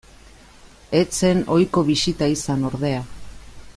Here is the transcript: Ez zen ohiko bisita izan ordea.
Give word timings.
Ez 0.99 1.03
zen 1.19 1.43
ohiko 1.57 1.83
bisita 1.91 2.31
izan 2.39 2.65
ordea. 2.71 3.05